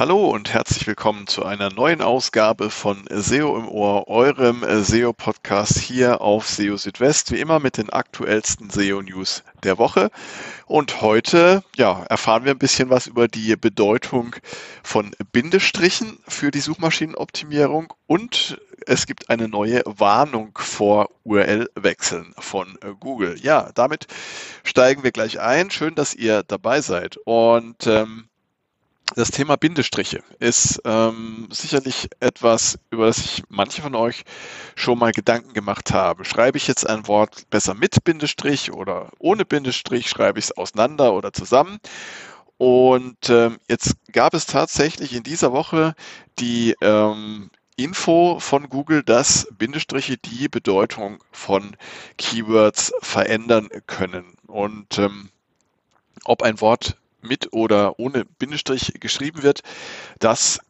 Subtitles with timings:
[0.00, 6.22] Hallo und herzlich willkommen zu einer neuen Ausgabe von SEO im Ohr, eurem SEO-Podcast hier
[6.22, 10.10] auf SEO Südwest, wie immer mit den aktuellsten SEO-News der Woche.
[10.64, 14.36] Und heute ja, erfahren wir ein bisschen was über die Bedeutung
[14.82, 23.36] von Bindestrichen für die Suchmaschinenoptimierung und es gibt eine neue Warnung vor URL-Wechseln von Google.
[23.38, 24.06] Ja, damit
[24.64, 25.70] steigen wir gleich ein.
[25.70, 27.18] Schön, dass ihr dabei seid.
[27.26, 28.29] Und ähm,
[29.16, 34.24] das Thema Bindestriche ist ähm, sicherlich etwas, über das sich manche von euch
[34.76, 36.24] schon mal Gedanken gemacht haben.
[36.24, 40.08] Schreibe ich jetzt ein Wort besser mit Bindestrich oder ohne Bindestrich?
[40.08, 41.78] Schreibe ich es auseinander oder zusammen?
[42.58, 45.94] Und ähm, jetzt gab es tatsächlich in dieser Woche
[46.38, 51.76] die ähm, Info von Google, dass Bindestriche die Bedeutung von
[52.18, 54.36] Keywords verändern können.
[54.46, 55.30] Und ähm,
[56.24, 59.62] ob ein Wort mit oder ohne Bindestrich geschrieben wird,
[60.18, 60.60] das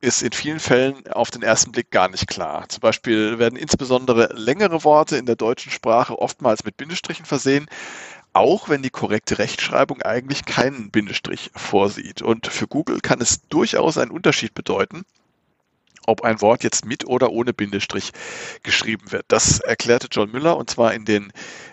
[0.00, 2.68] ist in vielen Fällen auf den ersten Blick gar nicht klar.
[2.68, 7.66] Zum Beispiel werden insbesondere längere Worte in der deutschen Sprache oftmals mit Bindestrichen versehen,
[8.32, 12.22] auch wenn die korrekte Rechtschreibung eigentlich keinen Bindestrich vorsieht.
[12.22, 15.04] Und für Google kann es durchaus einen Unterschied bedeuten,
[16.06, 18.12] ob ein Wort jetzt mit oder ohne Bindestrich
[18.62, 19.24] geschrieben wird.
[19.28, 21.32] Das erklärte John Müller und zwar in den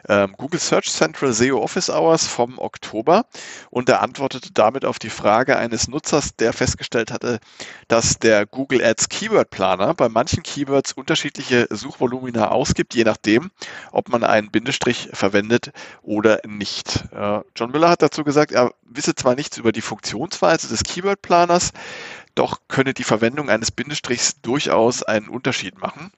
[0.10, 3.26] ähm, Google Search Central SEO Office Hours vom Oktober
[3.70, 7.40] und er antwortete damit auf die Frage eines Nutzers, der festgestellt hatte,
[7.88, 13.52] dass der Google Ads Keyword Planer bei manchen Keywords unterschiedliche Suchvolumina ausgibt, je nachdem,
[13.92, 17.06] ob man einen Bindestrich verwendet oder nicht.
[17.12, 21.22] Äh, John Müller hat dazu gesagt, er wisse zwar nichts über die Funktionsweise des Keyword
[21.22, 21.72] Planers,
[22.38, 26.12] doch könne die Verwendung eines Bindestrichs durchaus einen Unterschied machen.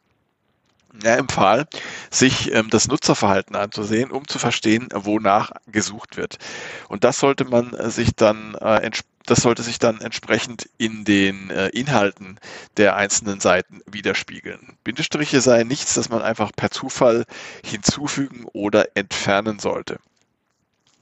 [1.03, 1.67] Er empfahl,
[2.09, 6.39] sich ähm, das Nutzerverhalten anzusehen, um zu verstehen, wonach gesucht wird.
[6.87, 8.89] Und das sollte man sich dann äh,
[9.29, 12.39] das sollte sich dann entsprechend in den äh, Inhalten
[12.77, 14.75] der einzelnen Seiten widerspiegeln.
[14.83, 17.25] Bindestriche seien nichts, das man einfach per Zufall
[17.63, 19.99] hinzufügen oder entfernen sollte.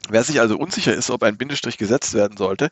[0.09, 2.69] Wer sich also unsicher ist, ob ein Bindestrich gesetzt werden sollte,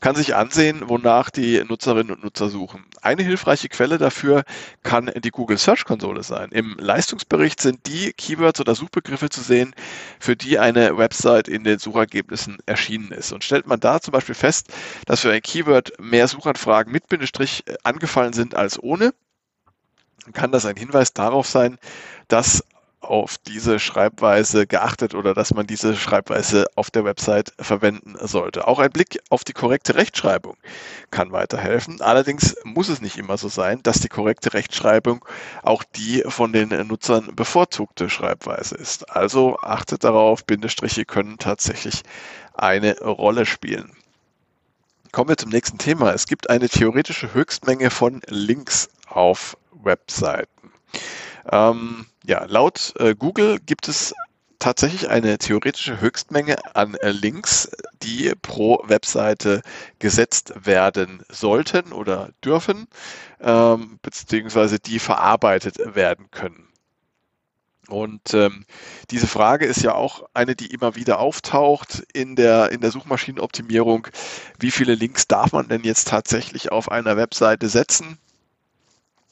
[0.00, 2.84] kann sich ansehen, wonach die Nutzerinnen und Nutzer suchen.
[3.02, 4.44] Eine hilfreiche Quelle dafür
[4.82, 6.50] kann die Google Search Konsole sein.
[6.52, 9.74] Im Leistungsbericht sind die Keywords oder Suchbegriffe zu sehen,
[10.20, 13.32] für die eine Website in den Suchergebnissen erschienen ist.
[13.32, 14.72] Und stellt man da zum Beispiel fest,
[15.06, 19.12] dass für ein Keyword mehr Suchanfragen mit Bindestrich angefallen sind als ohne,
[20.32, 21.78] kann das ein Hinweis darauf sein,
[22.28, 22.64] dass
[23.00, 28.66] auf diese Schreibweise geachtet oder dass man diese Schreibweise auf der Website verwenden sollte.
[28.66, 30.56] Auch ein Blick auf die korrekte Rechtschreibung
[31.10, 32.00] kann weiterhelfen.
[32.00, 35.24] Allerdings muss es nicht immer so sein, dass die korrekte Rechtschreibung
[35.62, 39.10] auch die von den Nutzern bevorzugte Schreibweise ist.
[39.10, 42.02] Also achtet darauf, Bindestriche können tatsächlich
[42.54, 43.92] eine Rolle spielen.
[45.12, 46.12] Kommen wir zum nächsten Thema.
[46.12, 50.72] Es gibt eine theoretische Höchstmenge von Links auf Webseiten.
[51.50, 54.14] Ähm, ja, laut äh, Google gibt es
[54.58, 57.70] tatsächlich eine theoretische Höchstmenge an äh, Links,
[58.02, 59.62] die pro Webseite
[59.98, 62.88] gesetzt werden sollten oder dürfen,
[63.40, 66.66] ähm, beziehungsweise die verarbeitet werden können.
[67.88, 68.64] Und ähm,
[69.10, 74.08] diese Frage ist ja auch eine, die immer wieder auftaucht in der, in der Suchmaschinenoptimierung.
[74.58, 78.18] Wie viele Links darf man denn jetzt tatsächlich auf einer Webseite setzen?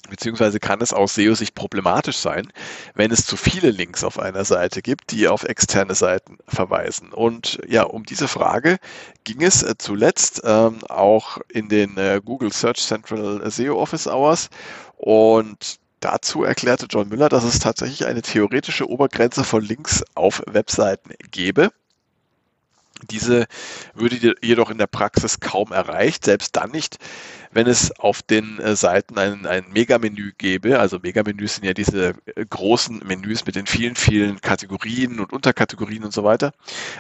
[0.09, 2.53] Beziehungsweise kann es aus SEO-Sicht problematisch sein,
[2.94, 7.12] wenn es zu viele Links auf einer Seite gibt, die auf externe Seiten verweisen.
[7.12, 8.76] Und ja, um diese Frage
[9.25, 14.50] ging es äh, zuletzt ähm, auch in den äh, Google Search Central SEO Office Hours.
[14.97, 21.14] Und dazu erklärte John Müller, dass es tatsächlich eine theoretische Obergrenze von Links auf Webseiten
[21.31, 21.70] gäbe.
[23.10, 23.47] Diese
[23.94, 26.98] würde jedoch in der Praxis kaum erreicht, selbst dann nicht,
[27.54, 30.79] wenn es auf den äh, Seiten ein, ein Megamenü gäbe.
[30.81, 36.05] Also Megamenüs sind ja diese äh, großen Menüs mit den vielen, vielen Kategorien und Unterkategorien
[36.05, 36.52] und so weiter.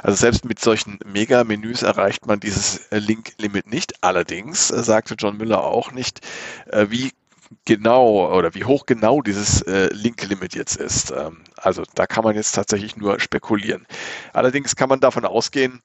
[0.02, 4.02] Also selbst mit solchen Megamenüs erreicht man dieses äh, Link-Limit nicht.
[4.02, 6.20] Allerdings sagte John Müller auch nicht,
[6.88, 7.12] wie
[7.64, 11.10] genau oder wie hoch genau dieses äh, Link-Limit jetzt ist.
[11.10, 13.86] Ähm, also da kann man jetzt tatsächlich nur spekulieren.
[14.32, 15.80] Allerdings kann man davon ausgehen,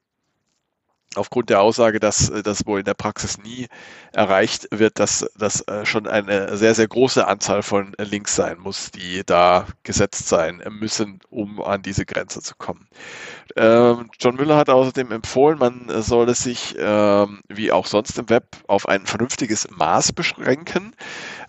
[1.19, 3.67] aufgrund der Aussage, dass äh, das wohl in der Praxis nie
[4.11, 8.91] erreicht wird, dass das äh, schon eine sehr, sehr große Anzahl von Links sein muss,
[8.91, 12.87] die da gesetzt sein müssen, um an diese Grenze zu kommen.
[13.55, 18.45] Ähm, John Müller hat außerdem empfohlen, man solle sich, ähm, wie auch sonst im Web,
[18.67, 20.95] auf ein vernünftiges Maß beschränken,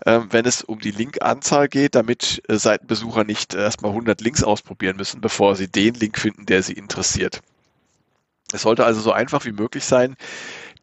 [0.05, 4.97] ähm, wenn es um die Linkanzahl geht, damit äh, Seitenbesucher nicht erstmal 100 Links ausprobieren
[4.97, 7.41] müssen, bevor sie den Link finden, der sie interessiert.
[8.53, 10.15] Es sollte also so einfach wie möglich sein,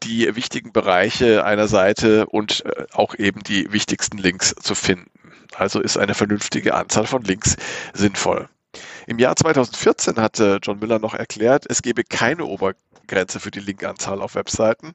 [0.02, 5.10] die wichtigen Bereiche einer Seite und äh, auch eben die wichtigsten Links zu finden.
[5.56, 7.56] Also ist eine vernünftige Anzahl von Links
[7.94, 8.48] sinnvoll.
[9.06, 14.20] Im Jahr 2014 hatte John Miller noch erklärt, es gebe keine Obergrenze für die Linkanzahl
[14.20, 14.92] auf Webseiten.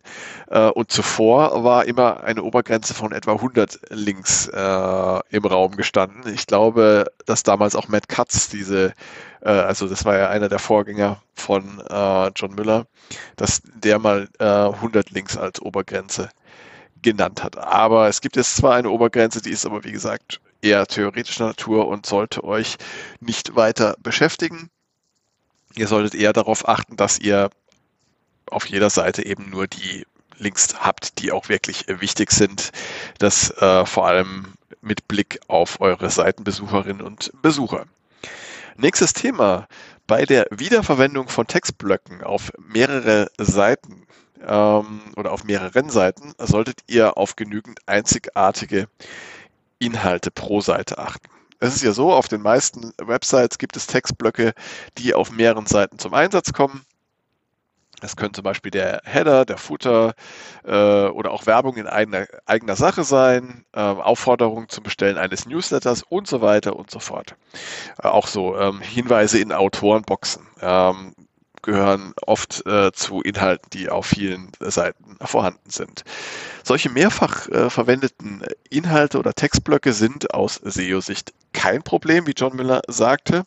[0.50, 6.32] Äh, und zuvor war immer eine Obergrenze von etwa 100 Links äh, im Raum gestanden.
[6.34, 8.94] Ich glaube, dass damals auch Matt Katz diese,
[9.42, 12.88] also das war ja einer der Vorgänger von äh, John Miller,
[13.36, 16.30] dass der mal 100 äh, Links als Obergrenze
[17.02, 17.58] genannt hat.
[17.58, 21.88] Aber es gibt jetzt zwar eine Obergrenze, die ist aber wie gesagt eher theoretischer Natur
[21.88, 22.78] und sollte euch
[23.20, 24.70] nicht weiter beschäftigen.
[25.76, 27.50] Ihr solltet eher darauf achten, dass ihr
[28.46, 30.06] auf jeder Seite eben nur die
[30.38, 32.72] Links habt, die auch wirklich wichtig sind.
[33.20, 37.86] Das äh, vor allem mit Blick auf eure Seitenbesucherinnen und Besucher.
[38.76, 39.68] Nächstes Thema.
[40.06, 44.06] Bei der Wiederverwendung von Textblöcken auf mehrere Seiten
[44.46, 48.88] ähm, oder auf mehreren Seiten solltet ihr auf genügend einzigartige
[49.80, 51.30] Inhalte pro Seite achten.
[51.60, 54.54] Es ist ja so, auf den meisten Websites gibt es Textblöcke,
[54.98, 56.86] die auf mehreren Seiten zum Einsatz kommen.
[58.04, 60.14] Es können zum Beispiel der Header, der Footer
[60.66, 66.04] äh, oder auch Werbung in eigener, eigener Sache sein, äh, Aufforderungen zum Bestellen eines Newsletters
[66.04, 67.36] und so weiter und so fort.
[68.02, 70.46] Äh, auch so ähm, Hinweise in Autorenboxen.
[70.62, 71.14] Ähm,
[71.62, 76.04] gehören oft äh, zu Inhalten, die auf vielen Seiten vorhanden sind.
[76.62, 82.82] Solche mehrfach äh, verwendeten Inhalte oder Textblöcke sind aus SEO-Sicht kein Problem, wie John Miller
[82.88, 83.46] sagte,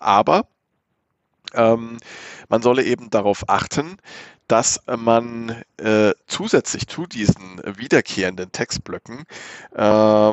[0.00, 0.48] aber
[1.54, 1.98] ähm,
[2.48, 3.98] man solle eben darauf achten,
[4.48, 9.24] dass man äh, zusätzlich zu diesen wiederkehrenden Textblöcken
[9.74, 10.32] äh,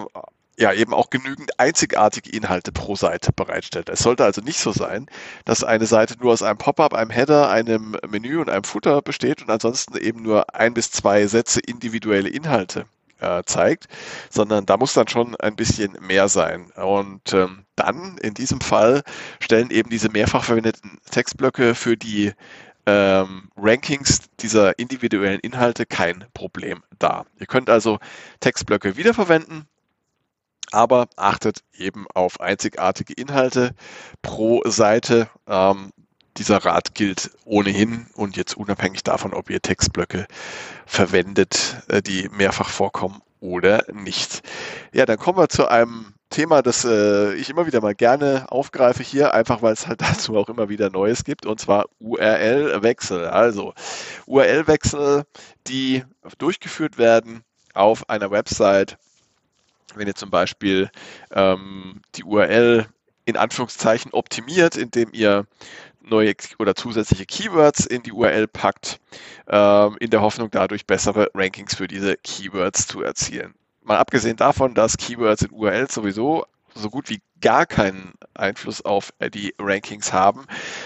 [0.58, 3.90] ja eben auch genügend einzigartige Inhalte pro Seite bereitstellt.
[3.90, 5.08] Es sollte also nicht so sein,
[5.44, 9.42] dass eine Seite nur aus einem Pop-up, einem Header, einem Menü und einem Footer besteht
[9.42, 12.86] und ansonsten eben nur ein bis zwei Sätze individuelle Inhalte
[13.20, 13.88] äh, zeigt,
[14.30, 16.72] sondern da muss dann schon ein bisschen mehr sein.
[16.72, 19.04] Und ähm, dann in diesem Fall
[19.40, 22.34] stellen eben diese mehrfach verwendeten Textblöcke für die
[22.86, 27.26] ähm, Rankings dieser individuellen Inhalte kein Problem dar.
[27.40, 28.00] Ihr könnt also
[28.40, 29.68] Textblöcke wiederverwenden
[30.72, 33.74] aber achtet eben auf einzigartige Inhalte
[34.22, 35.30] pro Seite.
[35.48, 35.92] Ähm,
[36.38, 40.28] dieser Rat gilt ohnehin und jetzt unabhängig davon, ob ihr Textblöcke
[40.86, 44.42] verwendet, äh, die mehrfach vorkommen oder nicht.
[44.92, 49.04] Ja, dann kommen wir zu einem Thema, das äh, ich immer wieder mal gerne aufgreife
[49.04, 53.28] hier, einfach weil es halt dazu auch immer wieder Neues gibt, und zwar URL-Wechsel.
[53.28, 53.74] Also
[54.26, 55.24] URL-Wechsel,
[55.68, 56.04] die
[56.38, 57.44] durchgeführt werden
[57.74, 58.98] auf einer Website,
[59.96, 60.90] wenn ihr zum Beispiel
[61.32, 62.88] ähm, die URL
[63.26, 65.46] in Anführungszeichen optimiert, indem ihr
[66.06, 69.00] neue oder zusätzliche Keywords in die URL packt,
[69.48, 73.54] ähm, in der Hoffnung dadurch bessere Rankings für diese Keywords zu erzielen.
[73.82, 79.14] Mal abgesehen davon, dass Keywords in URLs sowieso so gut wie gar keinen Einfluss auf
[79.34, 80.46] die Rankings haben,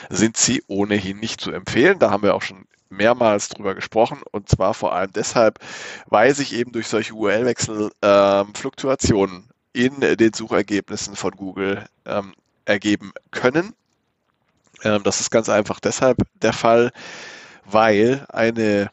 [0.09, 1.99] sind sie ohnehin nicht zu empfehlen.
[1.99, 5.59] Da haben wir auch schon mehrmals drüber gesprochen und zwar vor allem deshalb,
[6.07, 12.33] weil sich eben durch solche URL-Wechsel ähm, Fluktuationen in den Suchergebnissen von Google ähm,
[12.65, 13.73] ergeben können.
[14.83, 16.91] Ähm, das ist ganz einfach deshalb der Fall,
[17.65, 18.89] weil eine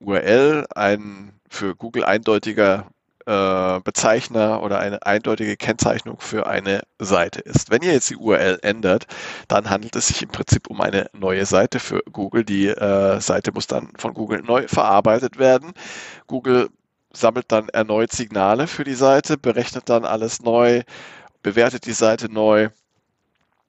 [0.00, 2.86] URL ein für Google eindeutiger
[3.26, 7.70] äh, Bezeichner oder eine eindeutige Kennzeichnung für eine Seite ist.
[7.70, 9.06] Wenn ihr jetzt die URL ändert,
[9.48, 12.44] dann handelt es sich im Prinzip um eine neue Seite für Google.
[12.44, 15.72] Die äh, Seite muss dann von Google neu verarbeitet werden.
[16.26, 16.68] Google
[17.12, 20.82] sammelt dann erneut Signale für die Seite, berechnet dann alles neu,
[21.42, 22.68] bewertet die Seite neu.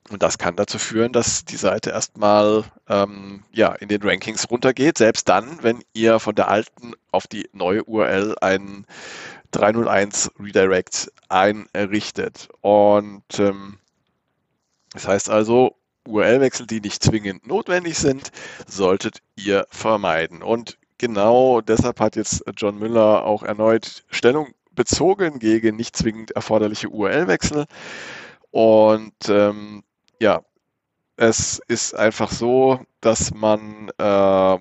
[0.09, 4.97] Und das kann dazu führen, dass die Seite erstmal ähm, ja, in den Rankings runtergeht,
[4.97, 8.85] selbst dann, wenn ihr von der alten auf die neue URL einen
[9.51, 12.47] 301 Redirect einrichtet.
[12.61, 13.79] Und ähm,
[14.93, 15.75] das heißt also,
[16.07, 18.31] URL-Wechsel, die nicht zwingend notwendig sind,
[18.65, 20.41] solltet ihr vermeiden.
[20.41, 26.89] Und genau deshalb hat jetzt John Müller auch erneut Stellung bezogen gegen nicht zwingend erforderliche
[26.89, 27.65] URL-Wechsel.
[28.51, 29.83] Und ähm,
[30.19, 30.41] ja,
[31.17, 34.57] es ist einfach so, dass man äh,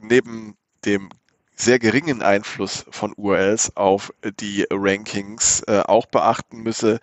[0.00, 1.10] neben dem
[1.56, 7.00] sehr geringen Einfluss von URLs auf die Rankings äh, auch beachten müsse,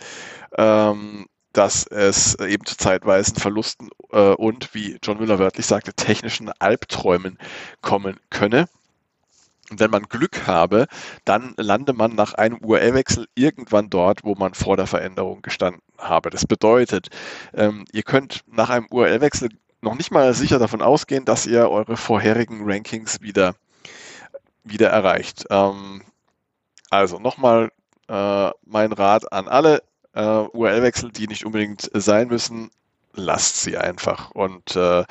[0.56, 6.50] ähm, dass es eben zu zeitweisen Verlusten äh, und, wie John Müller wörtlich sagte, technischen
[6.60, 7.38] Albträumen
[7.82, 8.68] kommen könne.
[9.74, 10.86] Und wenn man Glück habe,
[11.26, 16.30] dann lande man nach einem URL-Wechsel irgendwann dort, wo man vor der Veränderung gestanden habe.
[16.30, 17.08] Das bedeutet,
[17.56, 19.50] ähm, ihr könnt nach einem URL-Wechsel
[19.82, 23.56] noch nicht mal sicher davon ausgehen, dass ihr eure vorherigen Rankings wieder
[24.64, 25.46] wieder erreicht.
[25.50, 26.04] Ähm,
[26.92, 27.72] also nochmal
[28.10, 29.82] äh, mein Rat an alle
[30.14, 32.70] äh, URL-Wechsel, die nicht unbedingt sein müssen,
[33.14, 34.32] lasst sie einfach.
[34.32, 35.04] Und äh,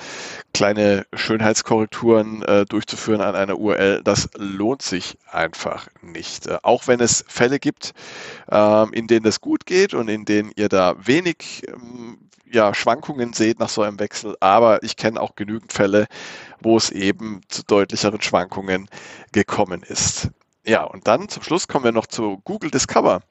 [0.52, 6.46] kleine Schönheitskorrekturen äh, durchzuführen an einer URL, das lohnt sich einfach nicht.
[6.46, 7.92] Äh, auch wenn es Fälle gibt,
[8.50, 12.18] äh, in denen das gut geht und in denen ihr da wenig ähm,
[12.52, 16.06] ja, Schwankungen seht nach so einem Wechsel, aber ich kenne auch genügend Fälle,
[16.60, 18.88] wo es eben zu deutlicheren Schwankungen
[19.32, 20.28] gekommen ist.
[20.64, 23.22] Ja, und dann zum Schluss kommen wir noch zu Google Discover.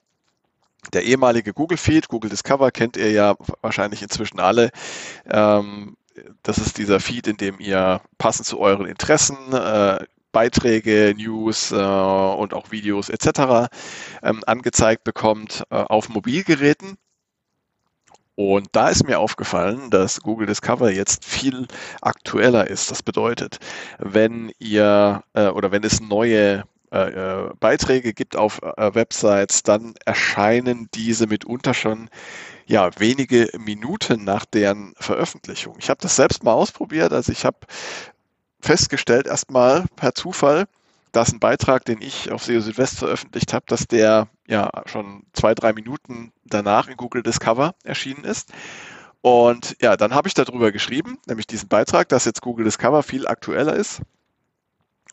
[0.93, 4.71] Der ehemalige Google Feed, Google Discover kennt ihr ja wahrscheinlich inzwischen alle.
[5.29, 5.95] Ähm,
[6.43, 9.99] das ist dieser Feed, in dem ihr passend zu euren Interessen äh,
[10.31, 13.69] Beiträge, News äh, und auch Videos etc.
[14.23, 16.97] Ähm, angezeigt bekommt äh, auf Mobilgeräten.
[18.35, 21.67] Und da ist mir aufgefallen, dass Google Discover jetzt viel
[22.01, 22.89] aktueller ist.
[22.89, 23.59] Das bedeutet,
[23.99, 29.93] wenn ihr äh, oder wenn es neue äh, äh, Beiträge gibt auf äh, Websites, dann
[30.05, 32.09] erscheinen diese mitunter schon
[32.65, 35.77] ja wenige Minuten nach deren Veröffentlichung.
[35.79, 37.59] Ich habe das selbst mal ausprobiert, also ich habe
[38.59, 40.65] festgestellt erstmal per Zufall,
[41.13, 45.55] dass ein Beitrag, den ich auf SEO Südwest veröffentlicht habe, dass der ja schon zwei,
[45.55, 48.51] drei Minuten danach in Google Discover erschienen ist.
[49.21, 53.27] Und ja, dann habe ich darüber geschrieben, nämlich diesen Beitrag, dass jetzt Google Discover viel
[53.27, 54.01] aktueller ist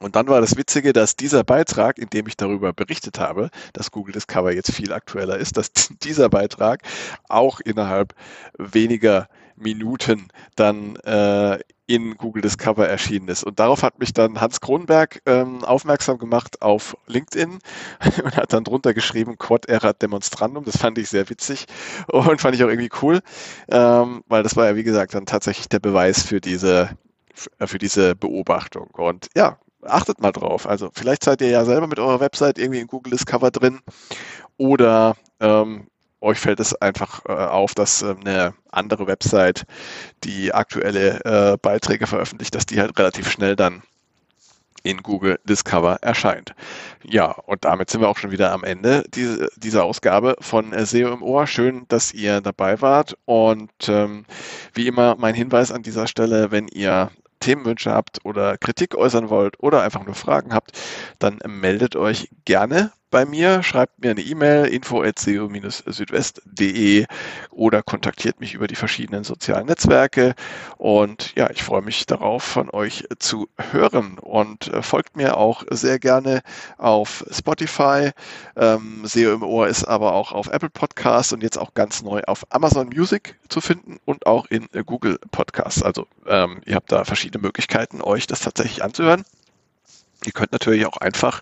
[0.01, 3.91] und dann war das Witzige, dass dieser Beitrag, in dem ich darüber berichtet habe, dass
[3.91, 6.83] Google Discover jetzt viel aktueller ist, dass dieser Beitrag
[7.29, 8.15] auch innerhalb
[8.59, 13.43] weniger Minuten dann äh, in Google Discover erschienen ist.
[13.43, 17.59] Und darauf hat mich dann Hans Kronberg ähm, aufmerksam gemacht auf LinkedIn
[18.25, 20.65] und hat dann drunter geschrieben, Quad erat demonstrandum.
[20.65, 21.67] Das fand ich sehr witzig
[22.07, 23.21] und fand ich auch irgendwie cool,
[23.69, 26.91] ähm, weil das war ja, wie gesagt, dann tatsächlich der Beweis für diese
[27.65, 28.89] für diese Beobachtung.
[28.95, 30.69] Und ja, achtet mal drauf.
[30.69, 33.81] Also vielleicht seid ihr ja selber mit eurer Website irgendwie in Google Discover drin
[34.57, 35.87] oder ähm,
[36.21, 39.65] euch fällt es einfach äh, auf, dass äh, eine andere Website,
[40.25, 43.83] die aktuelle äh, Beiträge veröffentlicht, dass die halt relativ schnell dann
[44.83, 46.55] in Google Discover erscheint.
[47.05, 51.13] Ja, und damit sind wir auch schon wieder am Ende diese, dieser Ausgabe von SEO
[51.13, 51.47] im Ohr.
[51.47, 53.17] Schön, dass ihr dabei wart.
[53.25, 54.25] Und ähm,
[54.75, 59.61] wie immer mein Hinweis an dieser Stelle, wenn ihr Themenwünsche habt oder Kritik äußern wollt
[59.61, 60.73] oder einfach nur Fragen habt,
[61.19, 67.07] dann meldet euch gerne bei mir, schreibt mir eine E-Mail info@seo-südwest.de
[67.51, 70.35] oder kontaktiert mich über die verschiedenen sozialen Netzwerke
[70.77, 75.65] und ja, ich freue mich darauf von euch zu hören und äh, folgt mir auch
[75.71, 76.43] sehr gerne
[76.77, 78.11] auf Spotify.
[78.57, 82.23] Ähm, SEO im Ohr ist aber auch auf Apple Podcasts und jetzt auch ganz neu
[82.27, 85.83] auf Amazon Music zu finden und auch in äh, Google Podcasts.
[85.83, 89.25] Also ähm, ihr habt da verschiedene Möglichkeiten, euch das tatsächlich anzuhören.
[90.25, 91.41] Ihr könnt natürlich auch einfach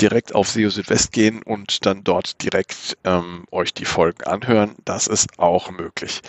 [0.00, 4.76] direkt auf SEO Südwest gehen und dann dort direkt ähm, euch die Folgen anhören.
[4.86, 6.22] Das ist auch möglich.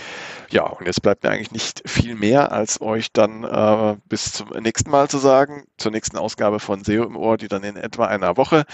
[0.50, 4.50] Ja, und jetzt bleibt mir eigentlich nicht viel mehr, als euch dann äh, bis zum
[4.50, 8.06] nächsten Mal zu sagen, zur nächsten Ausgabe von SEO im Ohr, die dann in etwa
[8.08, 8.66] einer Woche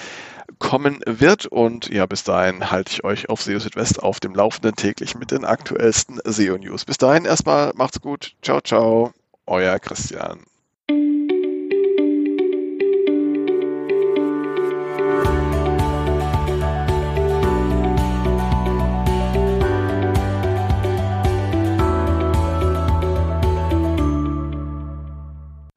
[0.57, 1.45] kommen wird.
[1.45, 5.29] Und ja, bis dahin halte ich euch auf SEO Südwest auf dem Laufenden täglich mit
[5.29, 6.85] den aktuellsten SEO News.
[6.85, 8.35] Bis dahin erstmal macht's gut.
[8.41, 9.13] Ciao, ciao.
[9.45, 10.39] Euer Christian.